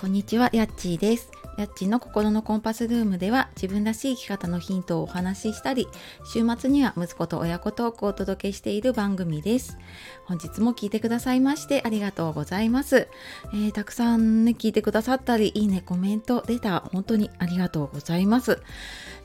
[0.00, 1.30] こんにちは、やっちーです。
[1.58, 5.86] やっちの心のコンパスルームでは自分らしい生き方のヒントをお話ししたり、
[6.24, 9.76] 週末には息子と親子トークをお届けしている番組です。
[10.24, 13.08] 本日も聞いてくださいましてありがとうございます。
[13.52, 18.62] えー、たくさんね、聞いてくださったり、いいね、コメント、レター、本当にありがとうございます。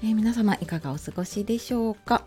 [0.04, 2.26] えー、皆様いかがお過ごしでしょうか？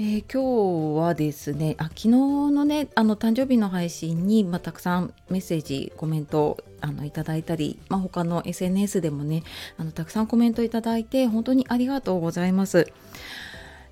[0.00, 9.42] えー、今日はですねあ昨日のねあの誕生日の配信に、まあ、たくさんメッセージコメントあのいただいたり、まあ、他の SNS でもね
[9.78, 12.92] あのたくさんコメントいただいて本当にありがとうございます。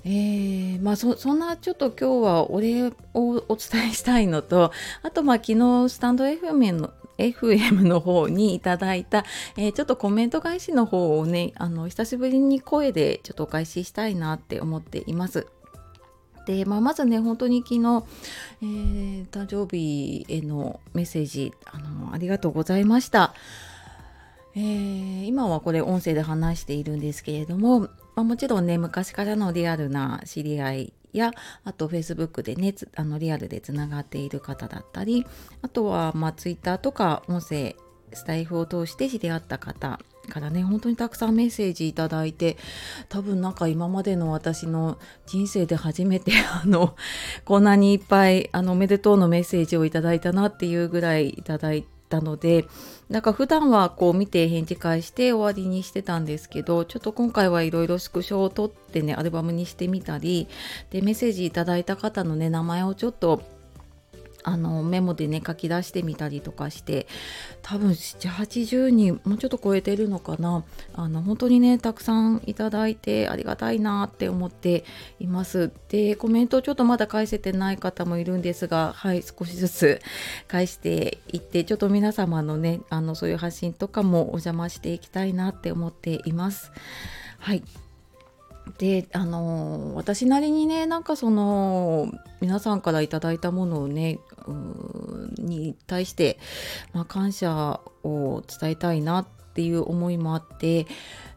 [0.05, 4.73] えー、まあそそんなちょっと今日はお礼をお伝えしたいのと
[5.03, 9.27] あとまあ昨日スタンド FM の FM の方にいただいた、
[9.59, 15.47] えー、ちょっとコメント返しの方をねあの久しぶりに声でちょっとお返ししたいなって思っています。
[16.47, 18.05] で、まあ、まずね本当に昨日、
[18.63, 23.35] えー、誕生日へのメッセージあのありがとうございました。
[24.57, 31.33] えー、今はこれ音声で話しているんですけれども、まあ、もちろんね昔からのリアルな知り合いや
[31.65, 35.25] あと Facebook でねあのリアルでつながっている方だったり
[35.63, 37.77] あとはまあ Twitter とか音声
[38.13, 42.57] スタイフを通して知り合った方からね本当にたくさんメッセージいただいて
[43.09, 46.97] 多分なんか今までの私の人生で初めてあの
[47.45, 52.67] こんなにいっぱいあのおめでとうのメッセージをいただいたなっていうぐらいいただいたので
[53.09, 60.49] なんか普段はこう見て返事返して終わりにしてたんですけどちょっと今回はいろいろスクショを撮ってねアルバムにしてみたり
[60.91, 63.43] でメッセージいただいた方のね名前をちょっと
[64.43, 67.07] あのメモでね書き出してみたりとかして
[67.63, 70.65] 多分780人もうちょっと超えてるのかな。
[70.95, 74.85] あの本当にねたくさんいただいてありがたいなって思って
[75.19, 75.71] います。
[75.89, 80.01] でコメントちょっとまだ返せてない方もいるんですがはい少しずつ
[80.49, 86.73] 返していってちょっと皆様のねあのそういう発信とかもお邪魔していきたいなって思っています。
[87.39, 87.63] はい。
[88.79, 94.19] であの私なりにねなんかその皆さんから頂いたものをね
[95.39, 96.39] に対して、
[96.93, 100.87] まあ、感謝を伝えたいなっていう思いもあって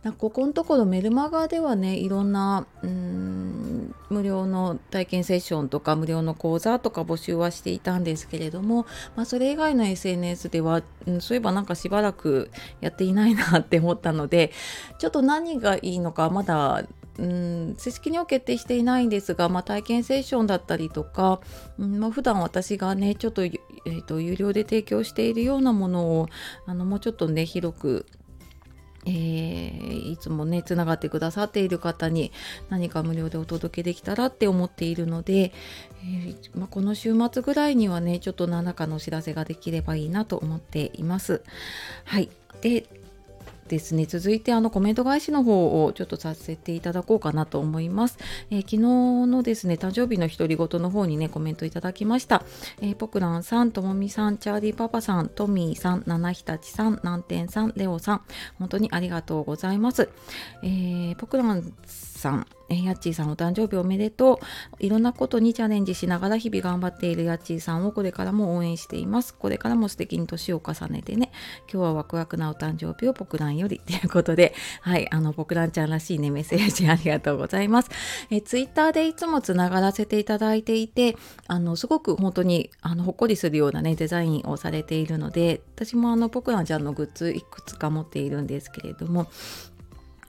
[0.04, 8.86] なんかここのところメルマガではねいろんなうん無料の体験セッションとか無料の講座とか募集はしていたんですけれども、
[9.16, 12.52] まあ、それ以外の SNS では、うん、そういえばなんかしばらく
[12.82, 14.52] やっていないなって思ったので
[15.00, 16.84] ちょっと何がいいのかまだ
[17.20, 21.42] うん正式には決定していないんですが、まあ、体験セッションだったりとか、
[21.78, 26.28] うんまあ、普段私がねちょっと,、えーと、有料で提供しているようなものを
[26.66, 28.06] あのもうちょっとね広く
[29.06, 32.32] えー、いつもねつながってくださっている方に
[32.70, 35.52] 何か無料でお届けできたらって思っているので、
[36.04, 41.42] えー、まあ、この週末ぐらいにはねちょっと何らかのお知らせができればいいなと思っています。
[42.06, 42.30] はい
[42.62, 43.03] で
[43.68, 44.06] ですね。
[44.06, 48.18] 続いてあのコメント返しの方をちょっとさせていただこうかなと思います、
[48.50, 48.78] えー、昨日
[49.28, 52.44] のですね誕生日の独り言の方にねコメントいただきました、
[52.82, 58.22] えー、ポクランさんともみさんチャーリーパパさんトミーさん七日立さん南天さんレオさん
[58.60, 60.10] 本当にありがとうございます、
[60.64, 61.74] えー、ポクラン
[62.24, 64.40] さんえー、やっちーさんお誕生日おめでと
[64.80, 64.86] う。
[64.86, 69.34] いろんなことにチャレンジしながら日々頑張っているやっちーさんをこれからも応援しています。
[69.36, 71.32] これからも素敵に年を重ねてね。
[71.72, 77.92] 今日はワクワクなお誕生日をポクランよりということで、はい、あの、ポクランちゃんらしいね、メッセージありがとうございます。
[78.30, 81.18] えー、ツイッターでいつもつながらせていただいていて、
[81.48, 89.28] あの、すごく本当に、あの、ほっこりするようなね、デザインをされているので、私もあの、ポクランちゃんのグッズいくつか持っているんですけれども、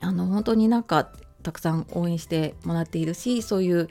[0.01, 1.09] あの本当になんか
[1.45, 3.87] たくさん応援してもらっているしそういう、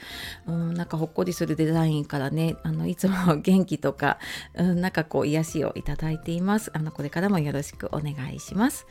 [0.47, 4.19] うん、なんかほっこりするデザインからねあのいつも元気とか、
[4.55, 8.87] うん、なんかこう癒しをいただいていますあのこれからもよろしくお願いします、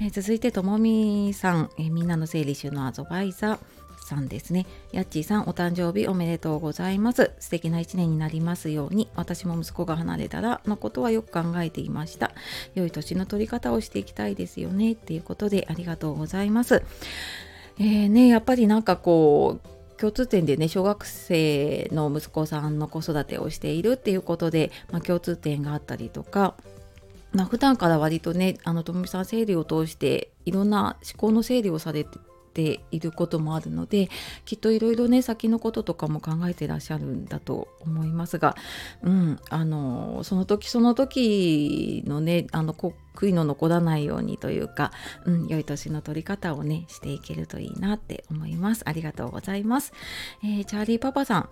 [0.00, 3.58] えー、続いてともみさん、えー、みんなの整理収納アドバイザー
[4.08, 4.66] さんですね。
[4.90, 7.30] やっちーさん、お誕生日おめでとうございます。
[7.38, 12.32] 素敵な一年になりますように、私も息子が離れたらのことはよく考えていました。
[12.74, 14.92] 良い年の取り方をしていきたいですよね。
[14.92, 16.82] っていうことでありがとうございます。
[17.80, 19.68] えー、ね、やっぱりなんかこう
[20.00, 26.54] 共通点でね小学生の息子さんの子育てをしているっていうことで、まあ、共通点があったりとか、
[27.32, 32.18] まあ、普段から割とねあのともみさん生理を通していろんな思考の整理をされて
[32.58, 34.08] ていることもあるので
[34.44, 38.56] きっといろいろね先のこととかも考えてらっしゃるんだと思いますが、
[39.02, 44.90] うん、あのその時その時のねあの悔いの残らないようにというか、
[45.24, 49.92] うん、良い年の取り方をねしていけるといいなって思いますありがとうございます、
[50.42, 51.48] えー、チャーリーパパさん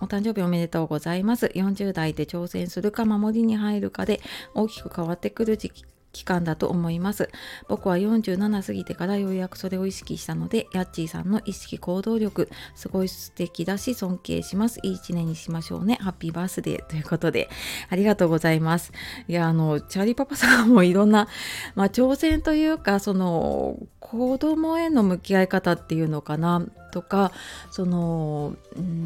[0.00, 1.46] お誕生日おめでとうございます。
[1.54, 4.20] 40代で挑戦するか守りに入るかで
[4.52, 7.28] 大きく変わってくる時期期間だと思います。
[7.68, 14.80] 僕は47過ぎてからようやくそれを意識したのでヤッチーさんの意識行動力すごい素敵だし尊敬します。
[14.82, 15.98] いい一年にしましょうね。
[16.00, 17.50] ハッピーバースデーということで
[17.90, 18.92] ありがとうございます。
[19.28, 21.28] いやあのチャーリーパパさんもいろんな、
[21.74, 26.64] まあ、挑戦というかその子供への向き合い方っていうのかな。
[26.96, 27.30] とか
[27.70, 28.56] その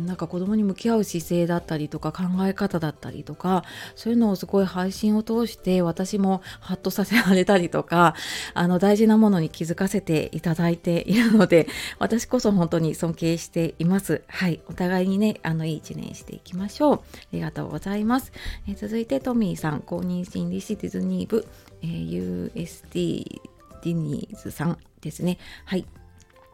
[0.06, 3.64] なんか子供に向き合う姿勢だったりとか考え方だったりとか
[3.96, 8.14] そういうのをすごい配信を通して私もハッとさせられたりとか
[8.54, 11.66] あの大事なものに気づかせていただいているので
[11.98, 17.00] 私こそ本当に尊敬していますはいお互いにねあのいい一年していきましょうあ
[17.32, 18.30] りがとうございます、
[18.68, 21.44] え続いてトミーさん公認心理師ディズニー部、
[21.82, 23.40] えー、USD
[23.82, 25.38] ディニーズさんですね。
[25.64, 25.86] はい。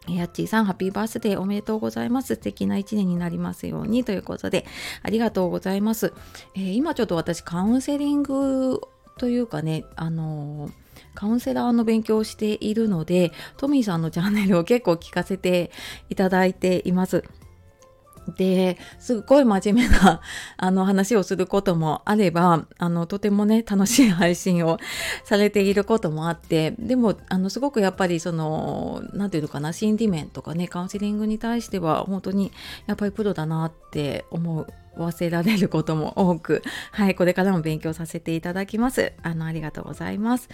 [0.09, 2.35] やっちーさん、ハッピーバースデーおめでとうございます。
[2.35, 4.67] 素敵な一年になりますようにということで、
[5.03, 6.13] ありがとうございます。
[6.55, 8.81] えー、今ちょっと私、カウンセリング
[9.19, 15.71] というかね、あのーカウンセラーの勉強をしているので、トミーさんのチャンネルを結構聞かせて
[16.11, 17.25] いただいています。
[18.37, 20.21] ですっごい真面目な
[20.57, 24.79] あの話をすることもあればあのとてもね楽しい配信を
[25.25, 32.53] されていることもあってでもあのすごくやっぱりその何て言うのかな心理面とかねカウンセリングに対しては本当に
[32.87, 34.67] やっぱりプロだなって思う
[34.97, 36.63] 忘れられることも多く、
[36.93, 39.13] はい、これからも勉強させていただきます。
[39.23, 40.49] あの、ありがとうございます。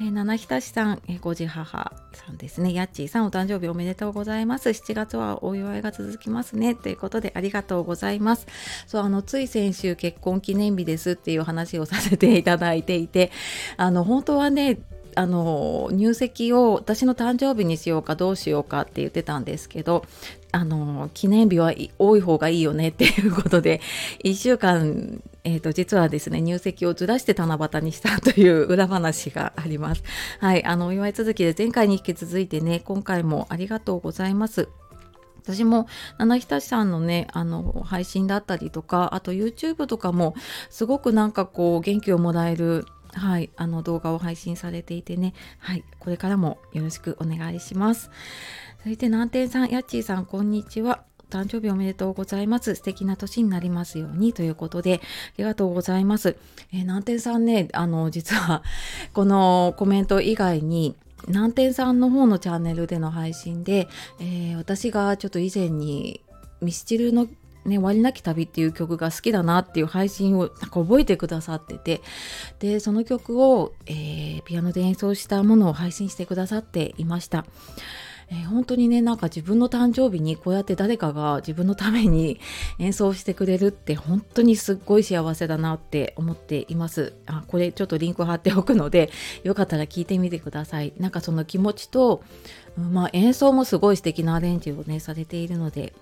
[0.00, 2.72] えー、七日さん、えー、ごじ母さんですね。
[2.72, 4.70] やっちーさん、お誕生日おめでとうございます。
[4.70, 6.74] 7月はお祝いが続きますね。
[6.74, 8.46] ということで、ありがとうございます。
[8.86, 13.30] そう、あの、つい先週結婚記念日ですっていう話をさせていただいていて、
[13.76, 14.78] あの、本当はね、
[15.16, 20.04] あの入籍を私の誕生日にしようかどうしようかって言ってたんですけど
[20.54, 23.80] あの記念日は多い方がいいよねっていうことで
[24.24, 30.04] 1週間、えーと、実はですね入籍をずらして七夕にしたという 裏話があります。
[30.38, 34.68] はい、あのお祝い続きで前回に引き続いてね今回もありがとうございます。
[35.42, 35.88] 私も
[36.18, 40.34] 七日さんのねあの配信だったりとかあと YouTube とかも
[40.70, 48.10] すごくなんかこう元気をもらえるはい、あの動画を配信されていてね、はい、これからもよろしくお願いします。
[48.78, 51.04] 続いて南天さん、やっちーさん、こんにちは。
[51.30, 52.74] 誕生日おめでとうございます。
[52.76, 56.36] 素敵な年になりますようにということで、ありがとうございます。
[56.72, 58.62] えー、南天さんね、あの、実は、
[59.12, 60.94] このコメント以外に、
[61.26, 63.88] 南天さんの方のチャンネルでの配信で、
[64.20, 66.20] えー、私がちょっと以前に
[66.60, 67.26] ミスチルの
[67.64, 72.02] ね、終わりなき旅っていう曲が好きだなっていう配信をなんか覚えてくださってて。
[72.58, 77.44] でその曲を、えー、ピアノで演奏したものを配信してくださっていました。
[78.30, 82.40] えー、本当にねなんか自分の誕生日にこうやって誰かが自分のために
[82.78, 87.14] 演奏してくれるって本当にすっごい幸せだなって思っています。
[87.26, 89.10] あこれちょっとリンク貼っておくので
[89.42, 90.92] よかったら聞いてみてください。
[90.98, 92.22] なんかその気持ちと、
[92.76, 95.92] まあ、演奏もすごい素敵なアレンジをねされているので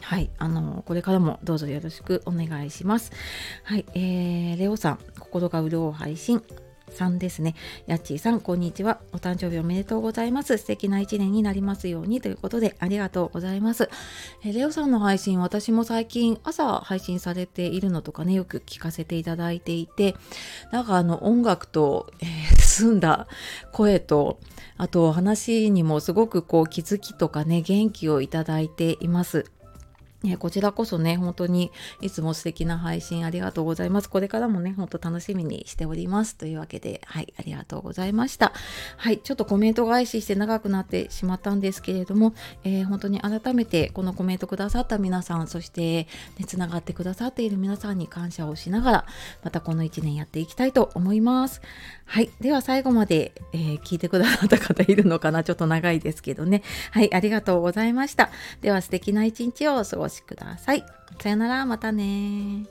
[0.00, 3.12] はい、あの、これからもどうぞよろしくお願いします。
[3.64, 6.42] はい、えー、レオさん、心が潤う配信。
[6.90, 7.54] さんですね。
[7.86, 9.00] やっちーさん、こんにちは。
[9.12, 10.56] お誕生日おめでとうございます。
[10.56, 13.90] 素敵な一年になりますようにということで、ありがとうございます。
[14.44, 20.16] えレオさんの配信、私も最近朝配信されているのとかね、よく聞かせていただいていて、
[20.72, 23.26] なんかあの音楽と、えー、澄んだ
[23.72, 24.38] 声と、
[24.78, 29.44] あと話にもすごくこう気づきとかね、元気をいただいています。
[30.26, 34.10] ね、こちらこそね、本当にいつも素敵な配信ありがとうございます。
[34.10, 36.36] これからもね、ほんと楽しみにしております。
[36.36, 38.52] というわけで、はい、ありがとうございました。
[38.96, 49.06] はい、ちょっとコメント返しして長くなってしまったんですけれども、えー、本当に改めてこのコメントくださった皆さん、そして、ね、つながってくださっている皆さんに感謝をしながら、
[49.44, 51.62] またこの1年やっていきたいと思います。
[52.06, 52.30] はい。
[52.40, 55.44] では最後まで、えー、聞いてくださった方いるのかな？
[55.44, 56.62] ちょっと長いですけどね。
[56.92, 57.12] はい。
[57.12, 58.30] ありがとうございました。
[58.62, 60.84] では素敵な一日をお過ごしください。
[61.20, 61.66] さよなら。
[61.66, 62.64] またね